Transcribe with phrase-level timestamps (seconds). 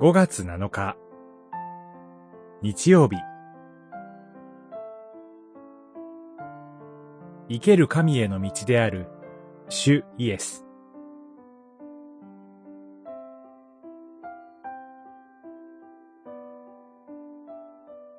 [0.00, 0.96] 5月7日。
[2.62, 3.16] 日曜日。
[7.50, 9.08] 生ける神への道である
[9.68, 10.64] 主イエス。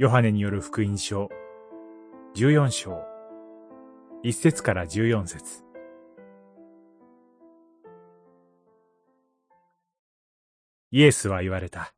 [0.00, 1.28] ヨハネによる福音書
[2.34, 3.00] 14章。
[4.24, 5.67] 1節から14節。
[10.90, 11.92] イエスは言われた。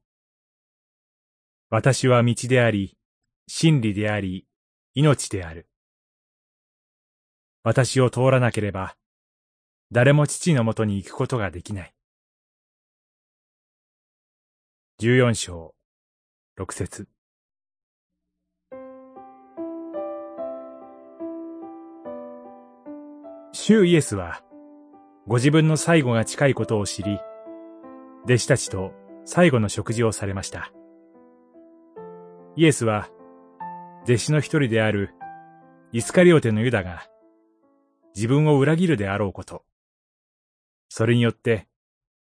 [1.68, 2.96] 私は道であり、
[3.46, 4.46] 真理であり、
[4.94, 5.68] 命である。
[7.62, 8.96] 私を通らなければ、
[9.92, 11.94] 誰も父のもとに行くことができない。
[14.98, 15.74] 十四章、
[16.56, 17.08] 六節。
[23.52, 24.42] 主イエスは、
[25.28, 27.20] ご自分の最後が近いことを知り、
[28.24, 28.92] 弟子たちと
[29.24, 30.72] 最後の食事をされました。
[32.56, 33.08] イエスは、
[34.04, 35.14] 弟子の一人である
[35.92, 37.02] イスカリオテのユダが
[38.14, 39.64] 自分を裏切るであろうこと、
[40.88, 41.68] それによって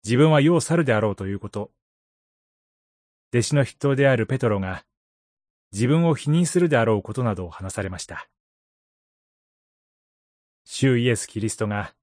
[0.05, 1.71] 自分は世を去るであろうということ、
[3.33, 4.85] 弟子の筆頭であるペトロが
[5.73, 8.29] 自分を否認するであろうことなどを話されました。
[10.65, 11.95] 主イエス・キリストが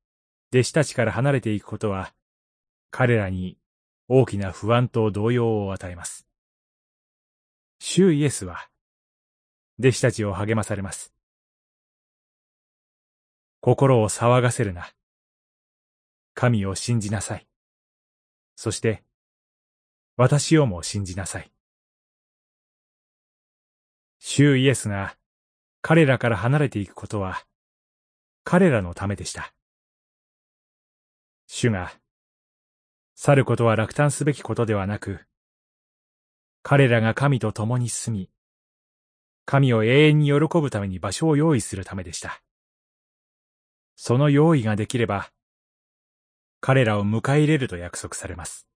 [0.52, 2.14] 弟子たちから離れていくことは
[2.90, 3.58] 彼らに
[4.08, 6.28] 大きな不安と動揺を与えます。
[7.80, 8.70] 主イエスは、
[9.80, 11.14] 弟子たちを励まされます。
[13.62, 14.92] 心を騒がせるな。
[16.36, 17.48] 神を信じなさい。
[18.56, 19.04] そして、
[20.18, 21.52] 私をも信じなさい。
[24.20, 25.18] 主イエスが
[25.82, 27.46] 彼らから離れていくことは、
[28.44, 29.54] 彼らのためでした。
[31.48, 31.92] 主が
[33.16, 35.22] 去ることは落胆すべきことではなく、
[36.64, 38.30] 彼らが神と共に住み、
[39.46, 42.42] 神を永遠に喜ぶために場所を用意するためでした。
[43.96, 45.32] その用意ができれば、
[46.60, 48.68] 彼らを迎え入れると約束されます。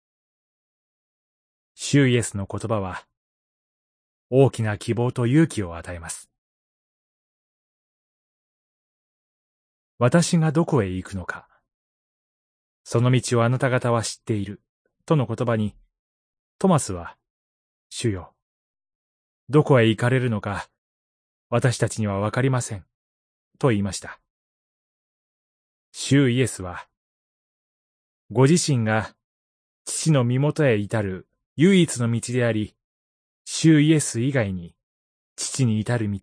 [1.75, 3.03] 主イエスの言葉は、
[4.29, 6.29] 大きな希望と勇気を与えます。
[9.97, 11.48] 私がどこへ行くのか。
[12.91, 14.63] その道をあなた方は知っている、
[15.05, 15.75] との言葉に、
[16.57, 17.17] トマスは、
[17.91, 18.33] 主よ、
[19.47, 20.71] どこへ行かれるのか、
[21.51, 22.85] 私たちにはわかりません、
[23.59, 24.19] と言いました。
[25.91, 26.87] 主イエスは、
[28.31, 29.13] ご自身が
[29.85, 32.75] 父の身元へ至る唯一の道であり、
[33.45, 34.73] 主イエス以外に
[35.35, 36.19] 父に至る道、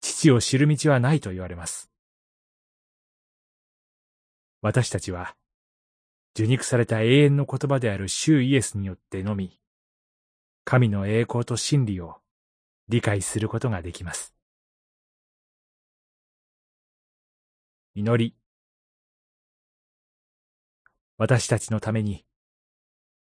[0.00, 1.90] 父を知る道はないと言われます。
[4.62, 5.34] 私たちは、
[6.36, 9.58] 受肉された永遠の言葉である主イエスによってのみ、
[10.64, 12.16] 神の栄光と真理を
[12.90, 14.34] 理解することができます。
[17.94, 18.36] 祈り。
[21.16, 22.26] 私たちのために、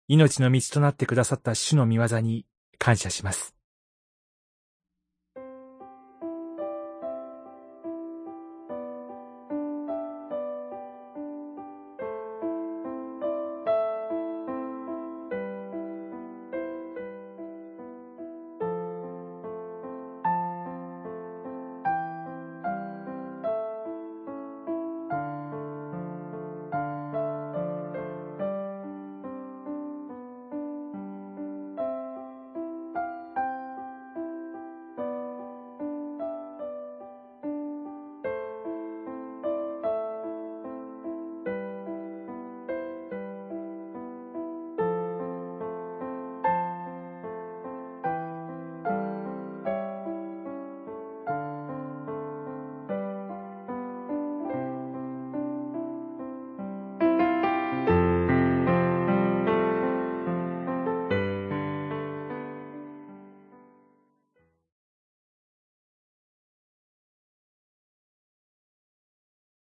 [0.06, 2.46] 命の道となってくださった主の御業に
[2.78, 3.56] 感謝します。